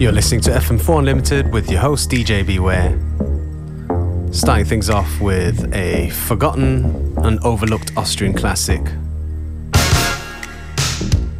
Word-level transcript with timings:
You're 0.00 0.12
listening 0.12 0.40
to 0.42 0.50
FM4 0.52 1.00
Unlimited 1.00 1.52
with 1.52 1.70
your 1.70 1.80
host 1.80 2.08
DJ 2.08 2.42
Beware. 2.46 2.98
Starting 4.32 4.64
things 4.64 4.88
off 4.88 5.20
with 5.20 5.74
a 5.74 6.08
forgotten 6.08 7.14
and 7.18 7.38
overlooked 7.44 7.94
Austrian 7.98 8.32
classic. 8.32 8.82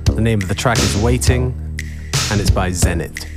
The 0.05 0.21
name 0.21 0.43
of 0.43 0.49
the 0.49 0.55
track 0.55 0.77
is 0.77 0.95
Waiting 0.99 1.55
and 2.31 2.39
it's 2.39 2.51
by 2.51 2.71
Zenith. 2.71 3.30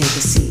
take 0.00 0.16
a 0.16 0.20
seat. 0.20 0.49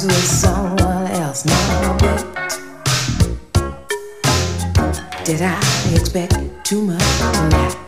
is 0.00 0.06
with 0.06 0.24
someone 0.24 1.06
else 1.08 1.44
now. 1.44 1.98
But 1.98 2.24
did 5.24 5.42
I 5.42 5.60
expect 5.94 6.34
too 6.64 6.82
much? 6.82 7.79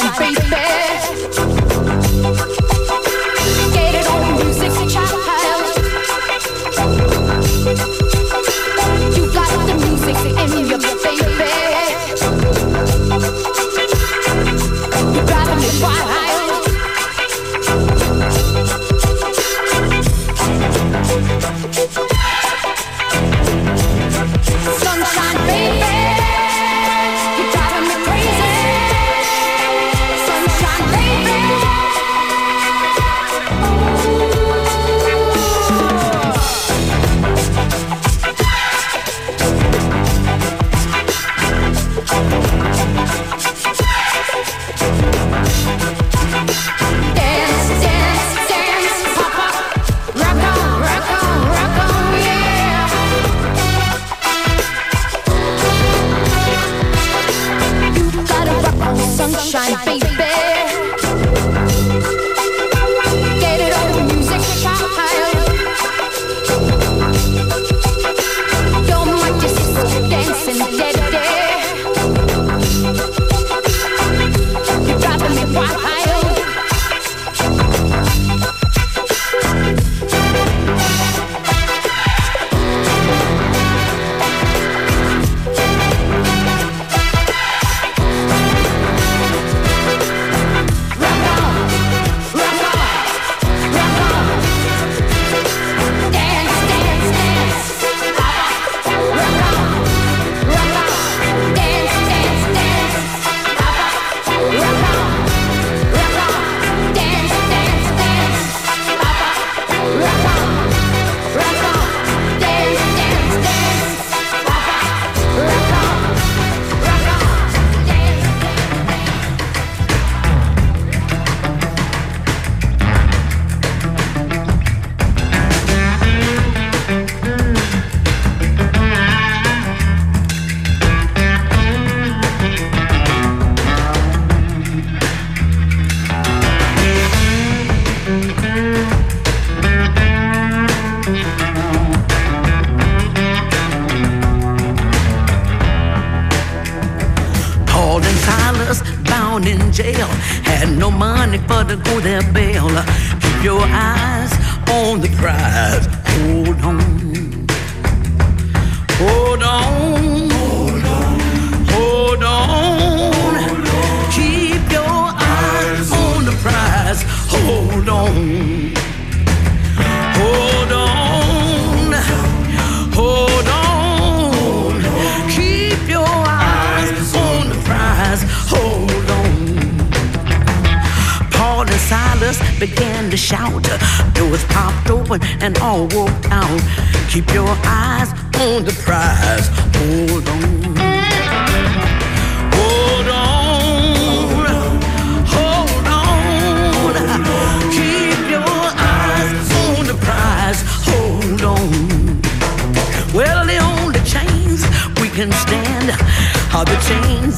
Dance, 0.00 0.21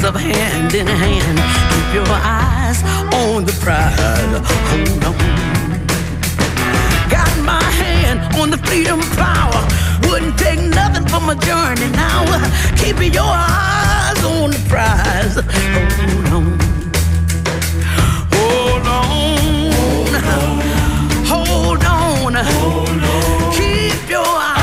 the 0.01 0.09
of 0.09 0.15
hand 0.17 0.75
in 0.75 0.87
hand. 0.87 1.39
Keep 1.73 1.95
your 1.95 2.07
eyes 2.09 2.83
on 3.15 3.45
the 3.45 3.53
prize. 3.61 3.97
Hold 4.71 5.05
on. 5.05 5.17
Got 7.09 7.33
my 7.45 7.63
hand 7.63 8.21
on 8.41 8.51
the 8.51 8.59
freedom 8.59 9.01
power. 9.17 9.63
Wouldn't 10.09 10.39
take 10.39 10.61
nothing 10.61 11.07
for 11.07 11.21
my 11.21 11.35
journey 11.35 11.91
now. 11.93 12.25
Keep 12.77 13.15
your 13.15 13.25
eyes 13.25 14.25
on 14.25 14.51
the 14.51 14.63
prize. 14.69 15.37
Hold 18.35 18.87
on. 18.97 19.05
Hold 21.33 21.85
on. 21.85 22.35
Hold 22.35 23.03
on. 23.05 23.53
Keep 23.53 24.11
your 24.11 24.27
eyes 24.27 24.54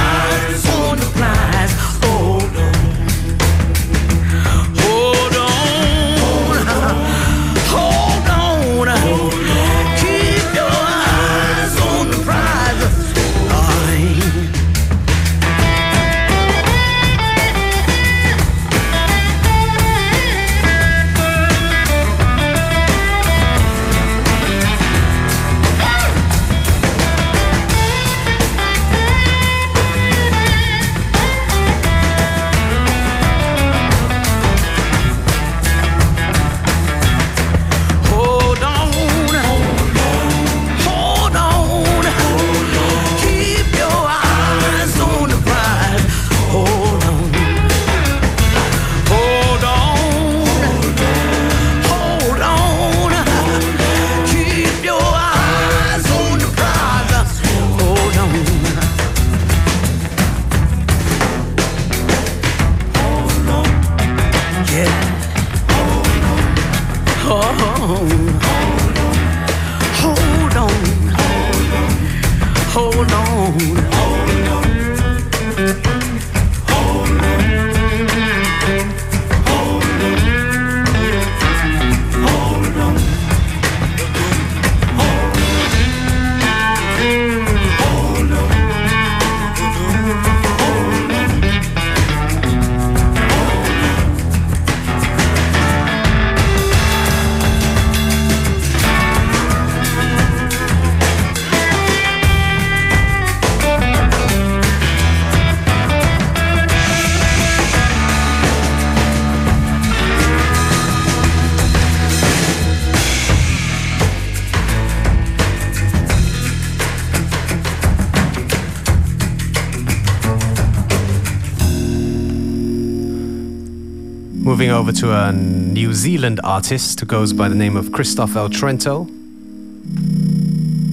to 125.01 125.12
a 125.12 125.34
New 125.34 125.96
Zealand 125.96 126.39
artist 126.43 127.00
who 127.00 127.08
goes 127.08 127.34
by 127.34 127.50
the 127.50 127.55
name 127.55 127.75
of 127.75 127.91
Christoph 127.91 128.36
El 128.36 128.50
Truento 128.50 129.08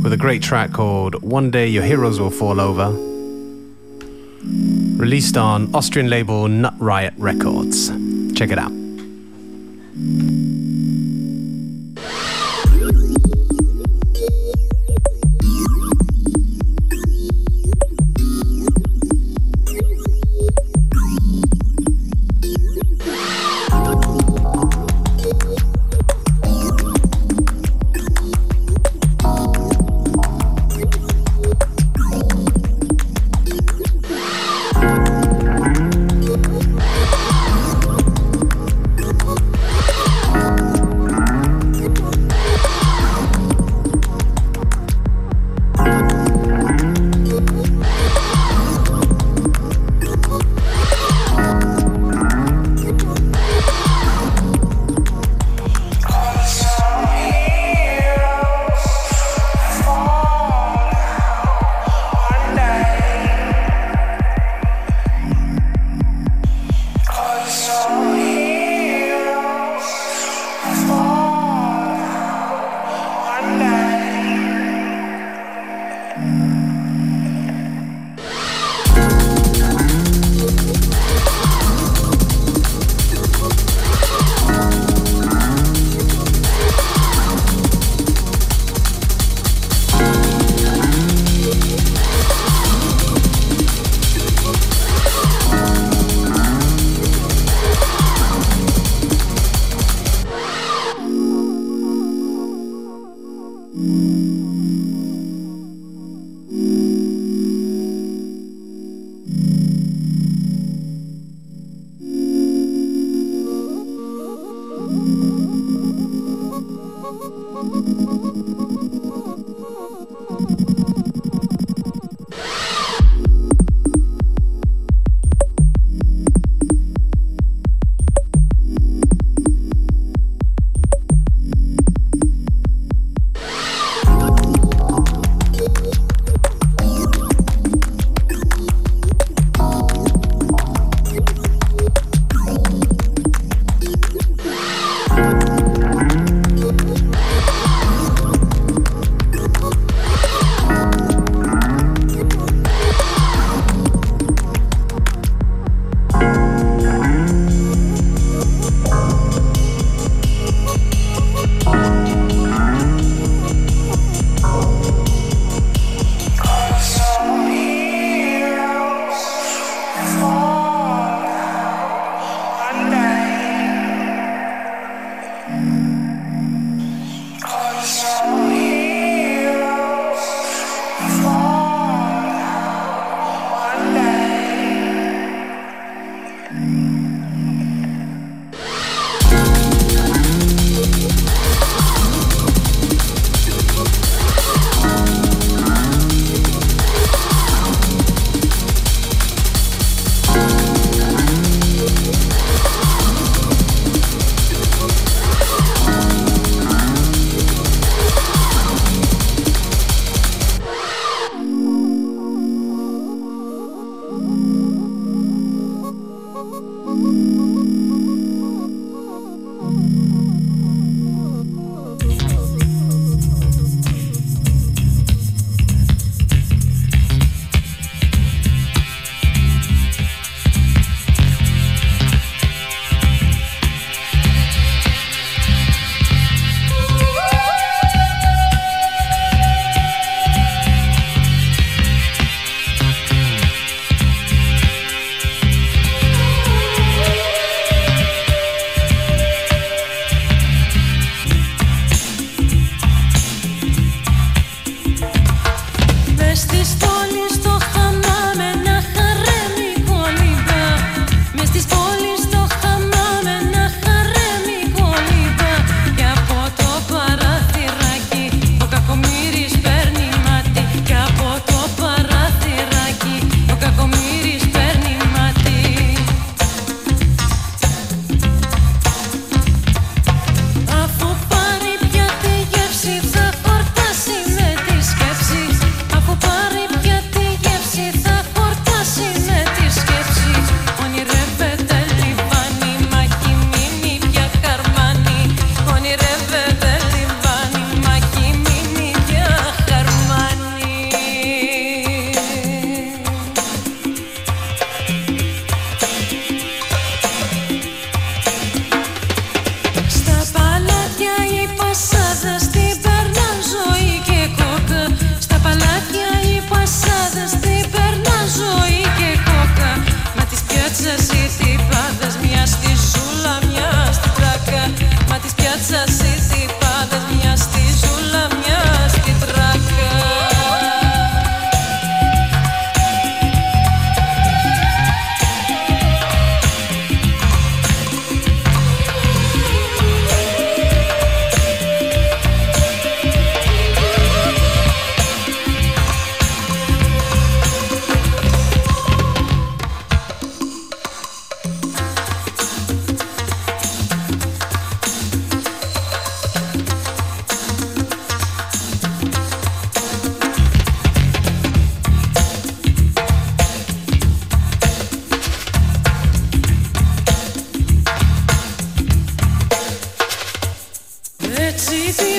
with 0.03 0.15
a 0.15 0.17
great 0.17 0.43
track 0.43 0.73
called 0.73 1.23
One 1.23 1.51
Day 1.51 1.69
Your 1.69 1.83
Heroes 1.83 2.19
Will 2.19 2.31
Fall 2.31 2.59
Over, 2.59 2.89
released 4.97 5.37
on 5.37 5.75
Austrian 5.75 6.09
label 6.09 6.49
Nut 6.49 6.73
Riot 6.79 7.13
Records. 7.19 7.91
Check 8.35 8.51
it 8.51 8.59
out. 8.59 8.78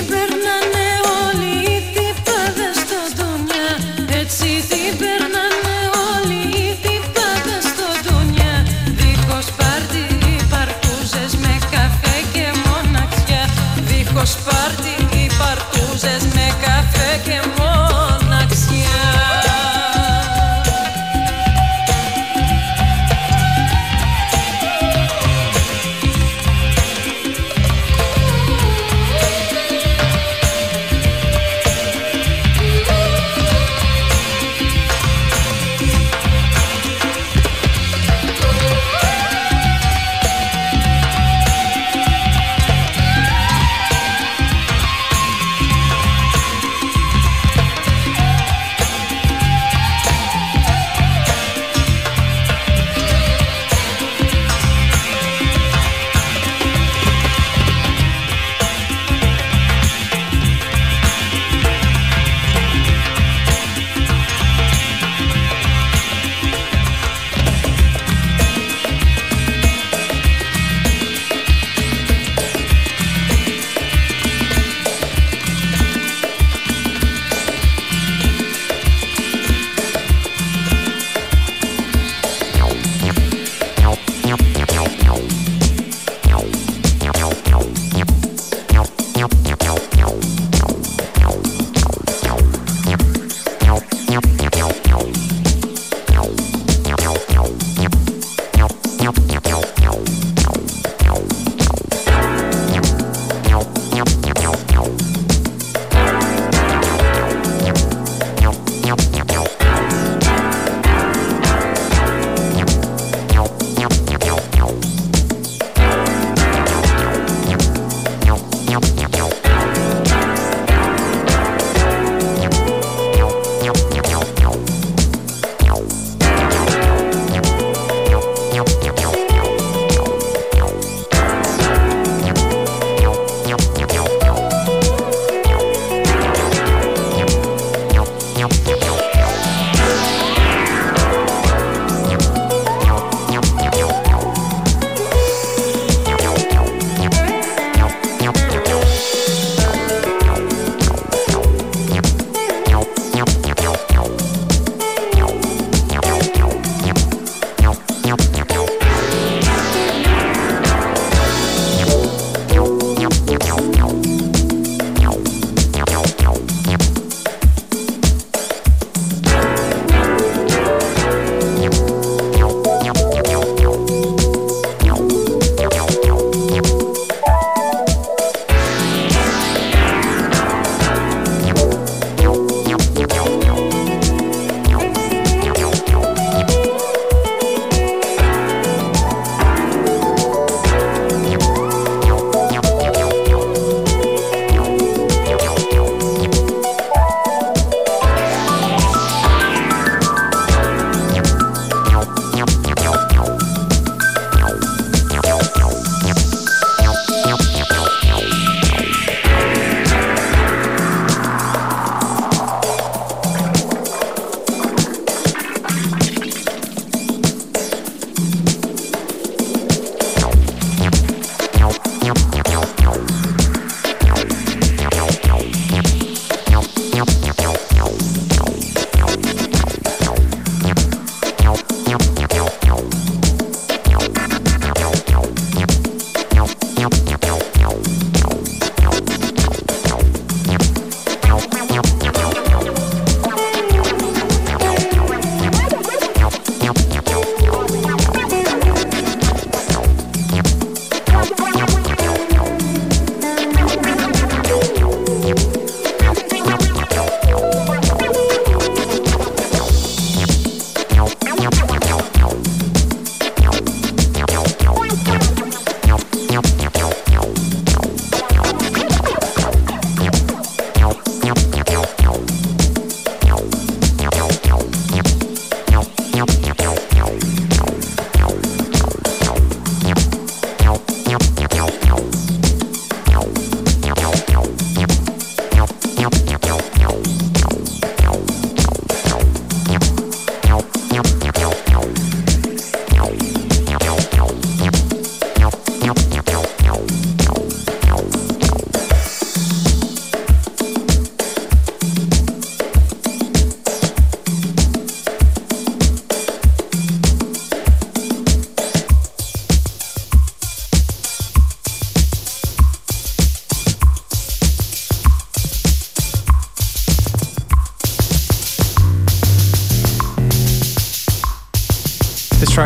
Baby, 0.08 0.29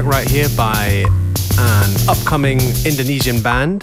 track 0.00 0.06
right 0.06 0.28
here 0.28 0.48
by 0.56 1.04
an 1.56 2.08
upcoming 2.08 2.58
Indonesian 2.84 3.40
band 3.40 3.82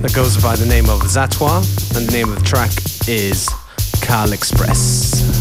that 0.00 0.14
goes 0.14 0.42
by 0.42 0.56
the 0.56 0.64
name 0.64 0.88
of 0.88 1.02
Zatwa, 1.02 1.58
and 1.94 2.08
the 2.08 2.12
name 2.12 2.32
of 2.32 2.38
the 2.38 2.44
track 2.46 2.70
is 3.06 3.46
Cal 4.00 4.32
Express. 4.32 5.35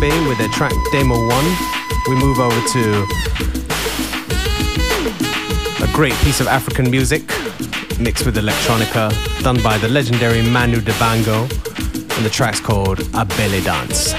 With 0.00 0.38
their 0.38 0.48
track 0.48 0.72
Demo 0.90 1.14
1. 1.28 1.44
We 2.08 2.14
move 2.16 2.38
over 2.38 2.58
to 2.68 3.06
a 5.82 5.92
great 5.94 6.14
piece 6.24 6.40
of 6.40 6.46
African 6.46 6.90
music 6.90 7.22
mixed 8.00 8.24
with 8.24 8.36
electronica 8.36 9.12
done 9.42 9.62
by 9.62 9.76
the 9.78 9.88
legendary 9.88 10.40
Manu 10.42 10.78
Dibango 10.78 11.42
and 12.16 12.24
the 12.24 12.30
track's 12.30 12.58
called 12.58 12.98
Abele 13.12 13.62
Dance. 13.62 14.12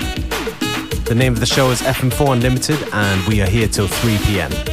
The 1.05 1.15
name 1.15 1.33
of 1.33 1.39
the 1.39 1.47
show 1.47 1.71
is 1.71 1.81
FM4 1.81 2.33
Unlimited 2.33 2.77
and 2.93 3.27
we 3.27 3.41
are 3.41 3.49
here 3.49 3.67
till 3.67 3.87
3 3.87 4.17
p.m. 4.19 4.72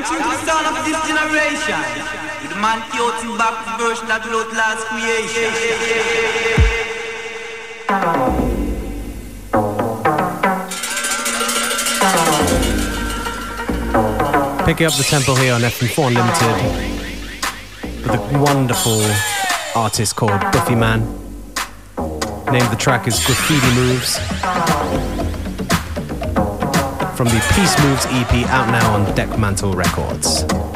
Don't 0.00 0.22
the 0.22 0.36
son 0.46 0.64
of 0.64 0.84
this 0.84 0.96
generation? 1.06 1.80
With 2.42 2.56
man 2.56 2.80
back 3.36 3.56
the 3.66 3.72
version 3.84 4.10
of 4.10 4.24
Lord 4.32 4.50
last 4.56 4.86
creation. 4.86 5.50
picking 14.70 14.86
up 14.86 14.92
the 14.94 15.02
tempo 15.02 15.34
here 15.34 15.52
on 15.52 15.62
FM4 15.62 16.06
Unlimited 16.06 17.00
with 18.02 18.14
a 18.14 18.38
wonderful 18.38 19.02
artist 19.74 20.14
called 20.14 20.40
Buffy 20.52 20.76
Man. 20.76 21.00
Name 22.52 22.62
of 22.62 22.70
the 22.70 22.76
track 22.78 23.08
is 23.08 23.18
Graffiti 23.26 23.74
Moves 23.74 24.39
from 27.20 27.28
the 27.28 27.52
Peace 27.54 27.78
Moves 27.84 28.06
EP 28.06 28.48
out 28.48 28.70
now 28.70 28.94
on 28.94 29.04
Dekmantel 29.14 29.74
Records. 29.74 30.69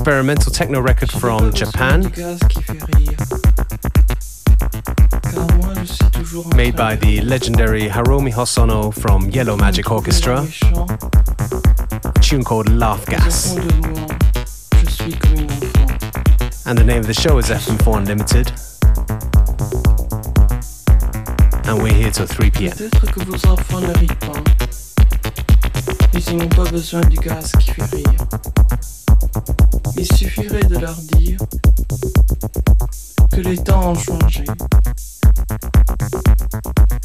Experimental 0.00 0.50
techno 0.50 0.80
record 0.80 1.12
from 1.12 1.52
Japan. 1.52 2.00
Made 6.56 6.74
by 6.74 6.96
the 6.96 7.20
legendary 7.22 7.82
Haruomi 7.82 8.32
Hosono 8.32 8.94
from 8.94 9.28
Yellow 9.28 9.58
Magic 9.58 9.90
Orchestra. 9.90 10.46
A 12.02 12.18
tune 12.20 12.42
called 12.42 12.70
Laugh 12.70 13.04
Gas. 13.04 13.54
And 16.64 16.78
the 16.78 16.84
name 16.84 17.00
of 17.00 17.06
the 17.06 17.12
show 17.12 17.36
is 17.36 17.50
FM4 17.50 17.98
Unlimited. 17.98 18.52
And 21.68 21.82
we're 21.82 21.92
here 21.92 22.10
till 22.10 22.24
3 22.24 22.50
p.m. 22.52 22.72
Ils 26.14 26.36
n'ont 26.36 26.48
pas 26.48 26.70
besoin 26.70 27.02
du 27.02 27.16
gaz 27.18 27.52
qui 27.52 27.70
fait 27.72 27.82
rire. 27.82 28.59
Suffirait 30.40 30.64
de 30.64 30.78
leur 30.78 30.96
dire 30.96 31.38
que 33.30 33.40
les 33.42 33.58
temps 33.58 33.90
ont 33.90 33.94
changé. 33.94 34.44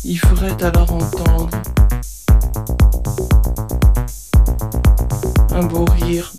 Il 0.05 0.17
ferait 0.17 0.63
alors 0.63 0.93
entendre 0.93 1.49
un 5.51 5.63
beau 5.65 5.83
rire 5.83 6.31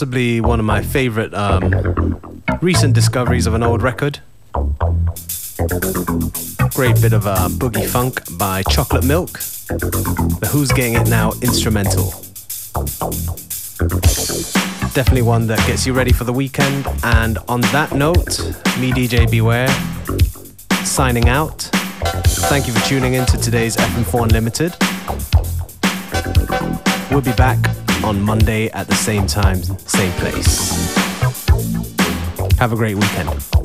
Possibly 0.00 0.40
one 0.40 0.58
of 0.58 0.64
my 0.64 0.80
favorite 0.80 1.34
um, 1.34 2.42
recent 2.62 2.94
discoveries 2.94 3.46
of 3.46 3.52
an 3.52 3.62
old 3.62 3.82
record. 3.82 4.20
Great 6.72 6.98
bit 7.02 7.12
of 7.12 7.26
uh, 7.26 7.48
boogie 7.50 7.86
funk 7.86 8.22
by 8.38 8.62
Chocolate 8.62 9.04
Milk. 9.04 9.32
The 9.68 10.48
Who's 10.50 10.72
Getting 10.72 10.94
It 10.94 11.06
Now 11.10 11.32
instrumental. 11.42 12.12
Definitely 14.94 15.20
one 15.20 15.46
that 15.48 15.62
gets 15.66 15.86
you 15.86 15.92
ready 15.92 16.12
for 16.12 16.24
the 16.24 16.32
weekend. 16.32 16.86
And 17.02 17.36
on 17.46 17.60
that 17.60 17.92
note, 17.92 18.40
me, 18.80 18.92
DJ 18.92 19.30
Beware, 19.30 19.68
signing 20.82 21.28
out. 21.28 21.68
Thank 22.48 22.66
you 22.66 22.72
for 22.72 22.80
tuning 22.88 23.12
in 23.12 23.26
to 23.26 23.36
today's 23.36 23.76
FM4 23.76 24.22
Unlimited. 24.22 24.74
We'll 27.10 27.20
be 27.20 27.32
back 27.32 27.58
on 28.10 28.20
Monday 28.22 28.68
at 28.70 28.88
the 28.88 28.94
same 28.96 29.24
time, 29.24 29.62
same 29.86 30.10
place. 30.14 30.96
Have 32.58 32.72
a 32.72 32.76
great 32.76 32.96
weekend. 32.96 33.59